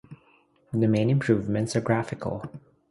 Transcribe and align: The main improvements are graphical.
The 0.73 0.87
main 0.87 1.11
improvements 1.11 1.75
are 1.75 1.79
graphical. 1.81 2.43